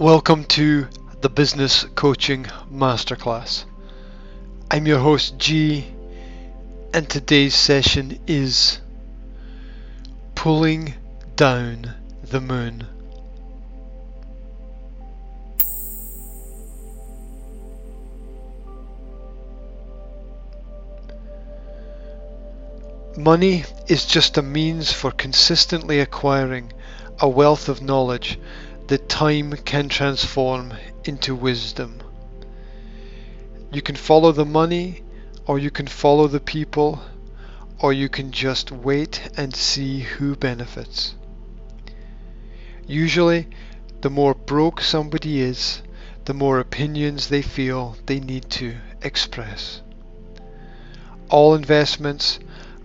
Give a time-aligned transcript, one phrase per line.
[0.00, 0.88] Welcome to
[1.20, 3.64] the Business Coaching Masterclass.
[4.68, 5.86] I'm your host G,
[6.92, 8.80] and today's session is
[10.34, 10.94] Pulling
[11.36, 11.94] Down
[12.24, 12.88] the Moon.
[23.16, 26.72] Money is just a means for consistently acquiring
[27.20, 28.40] a wealth of knowledge
[28.86, 30.74] that time can transform
[31.04, 32.02] into wisdom.
[33.72, 35.02] You can follow the money,
[35.46, 37.00] or you can follow the people,
[37.78, 41.14] or you can just wait and see who benefits.
[42.86, 43.48] Usually,
[44.02, 45.82] the more broke somebody is,
[46.26, 49.80] the more opinions they feel they need to express.
[51.30, 52.38] All investments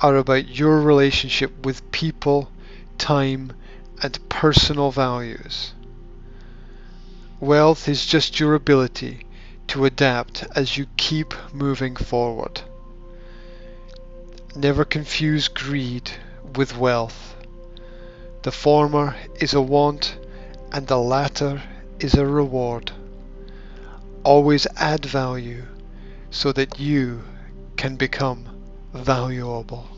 [0.00, 2.50] are about your relationship with people,
[2.98, 3.52] time,
[4.02, 5.72] and personal values.
[7.44, 9.26] Wealth is just your ability
[9.66, 12.62] to adapt as you keep moving forward.
[14.56, 16.10] Never confuse greed
[16.56, 17.36] with wealth.
[18.44, 20.16] The former is a want
[20.72, 21.62] and the latter
[22.00, 22.92] is a reward.
[24.22, 25.64] Always add value
[26.30, 27.24] so that you
[27.76, 28.48] can become
[28.94, 29.93] valuable.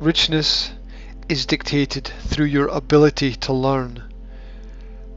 [0.00, 0.70] Richness
[1.28, 4.04] is dictated through your ability to learn.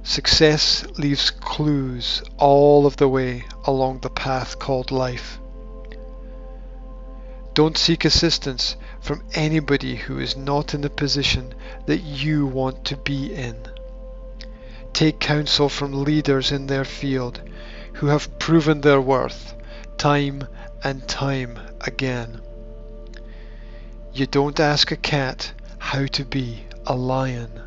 [0.02, 5.40] Success leaves clues all of the way along the path called life.
[7.54, 11.54] Don't seek assistance from anybody who is not in the position
[11.86, 13.56] that you want to be in.
[14.94, 17.40] Take counsel from leaders in their field
[17.94, 19.54] who have proven their worth
[20.00, 20.48] time
[20.84, 22.42] and time again.
[24.14, 27.62] You don't ask a cat how to be a lion.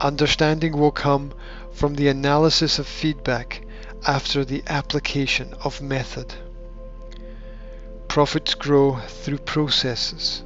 [0.00, 1.32] Understanding will come
[1.72, 3.66] from the analysis of feedback
[4.06, 6.34] after the application of method.
[8.06, 10.44] Profits grow through processes.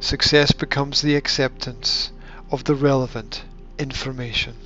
[0.00, 2.12] Success becomes the acceptance
[2.50, 3.44] of the relevant
[3.78, 4.56] information.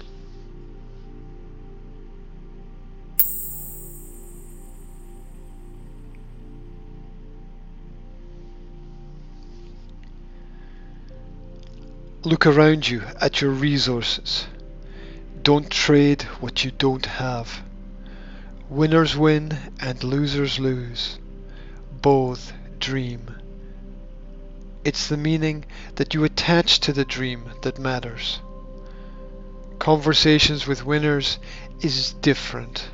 [12.27, 14.49] Look around you at your resources.
[15.45, 17.63] Don't trade what you don't have.
[18.69, 21.21] Winners win and losers lose.
[22.03, 23.33] Both dream.
[24.83, 28.41] It's the meaning that you attach to the dream that matters.
[29.79, 31.39] Conversations with winners
[31.81, 32.89] is different.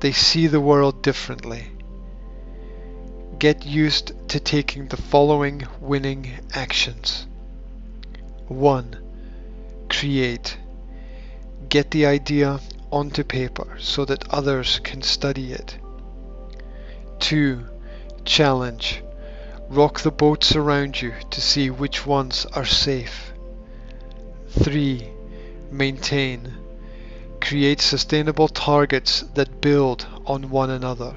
[0.00, 1.68] They see the world differently.
[3.38, 7.26] Get used to taking the following winning actions.
[8.50, 8.96] 1.
[9.88, 10.58] Create.
[11.68, 12.58] Get the idea
[12.90, 15.78] onto paper so that others can study it.
[17.20, 17.64] 2.
[18.24, 19.04] Challenge.
[19.68, 23.32] Rock the boats around you to see which ones are safe.
[24.48, 25.08] 3.
[25.70, 26.52] Maintain.
[27.40, 31.16] Create sustainable targets that build on one another.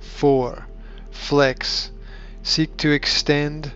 [0.00, 0.66] 4.
[1.10, 1.90] Flex.
[2.42, 3.72] Seek to extend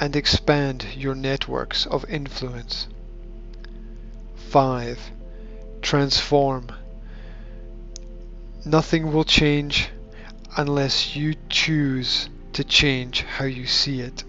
[0.00, 2.86] and expand your networks of influence.
[4.36, 4.98] 5.
[5.82, 6.68] Transform.
[8.64, 9.90] Nothing will change
[10.56, 14.24] unless you choose to change how you see it.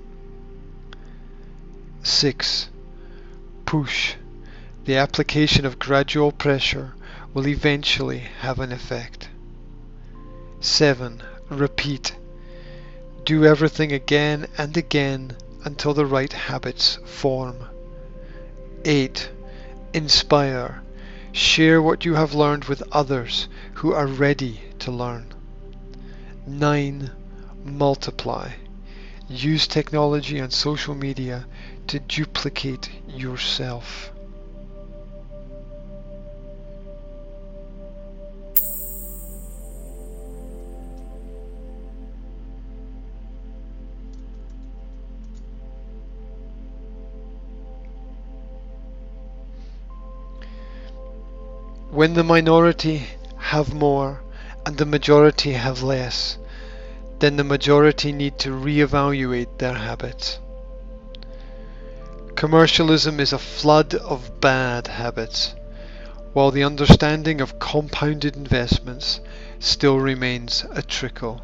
[2.03, 2.69] 6.
[3.65, 4.15] Push.
[4.85, 6.95] The application of gradual pressure
[7.33, 9.29] will eventually have an effect.
[10.59, 11.21] 7.
[11.49, 12.15] Repeat.
[13.23, 17.57] Do everything again and again until the right habits form.
[18.85, 19.29] 8.
[19.93, 20.81] Inspire.
[21.31, 25.33] Share what you have learned with others who are ready to learn.
[26.47, 27.11] 9.
[27.63, 28.51] Multiply.
[29.27, 31.45] Use technology and social media
[31.87, 34.11] to duplicate yourself.
[51.91, 53.07] When the minority
[53.37, 54.21] have more
[54.65, 56.37] and the majority have less,
[57.19, 60.39] then the majority need to re-evaluate their habits.
[62.35, 65.55] Commercialism is a flood of bad habits.
[66.33, 69.19] while the understanding of compounded investments
[69.59, 71.41] still remains a trickle.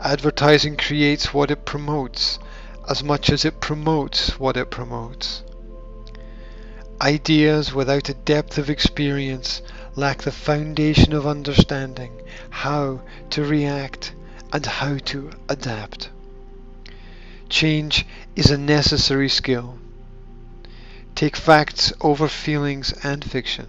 [0.00, 2.38] Advertising creates what it promotes
[2.88, 5.42] as much as it promotes what it promotes.
[7.00, 9.62] Ideas without a depth of experience
[9.94, 12.10] lack the foundation of understanding
[12.50, 14.12] how to react
[14.52, 16.10] and how to adapt.
[17.48, 18.04] Change
[18.34, 19.78] is a necessary skill.
[21.14, 23.68] Take facts over feelings and fiction.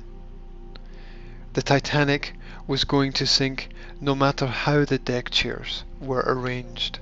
[1.53, 2.33] The Titanic
[2.65, 3.69] was going to sink
[4.01, 6.97] no matter how the deck chairs were arranged.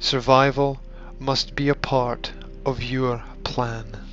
[0.00, 0.80] Survival
[1.18, 2.32] must be a part
[2.66, 4.05] of your plan.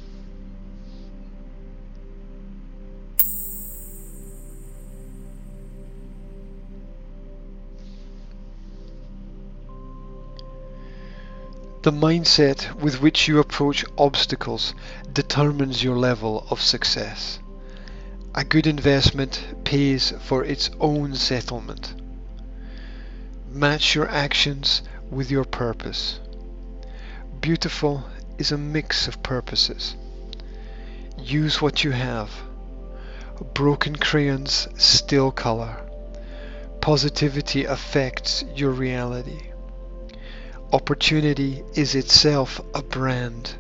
[11.84, 14.74] The mindset with which you approach obstacles
[15.12, 17.40] determines your level of success.
[18.34, 21.94] A good investment pays for its own settlement.
[23.52, 24.82] Match your actions
[25.12, 26.22] with your purpose.
[27.42, 28.06] Beautiful
[28.38, 29.98] is a mix of purposes.
[31.18, 32.32] Use what you have.
[33.54, 35.82] Broken crayons still color.
[36.80, 39.53] Positivity affects your reality.
[40.74, 43.54] Opportunity is itself a brand.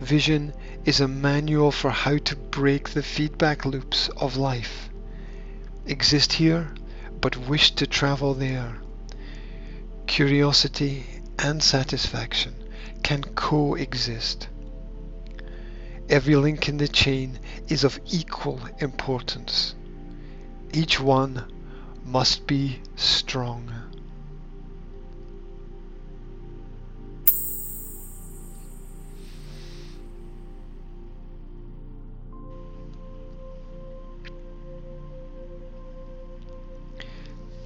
[0.00, 0.54] Vision
[0.86, 4.88] is a manual for how to break the feedback loops of life.
[5.84, 6.72] Exist here,
[7.20, 8.78] but wish to travel there.
[10.06, 11.04] Curiosity
[11.38, 12.54] and satisfaction
[13.02, 14.48] can coexist.
[16.08, 17.38] Every link in the chain
[17.68, 19.74] is of equal importance.
[20.72, 21.44] Each one
[22.06, 23.85] must be strong.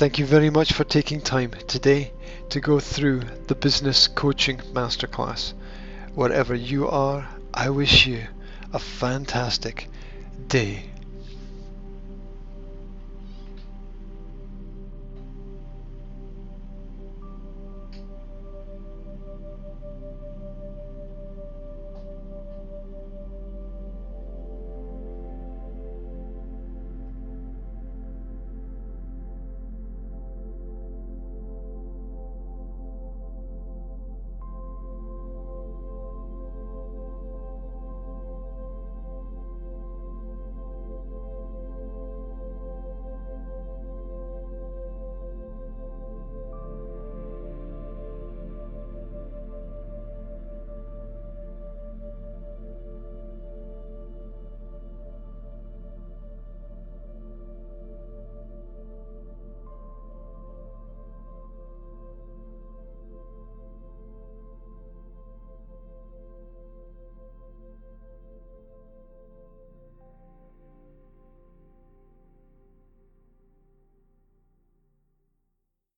[0.01, 2.15] Thank you very much for taking time today
[2.49, 5.53] to go through the Business Coaching Masterclass.
[6.15, 8.27] Wherever you are, I wish you
[8.73, 9.91] a fantastic
[10.47, 10.90] day.